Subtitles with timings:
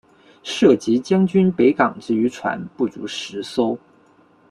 [0.41, 3.77] 设籍将军北港之渔船不足十艘。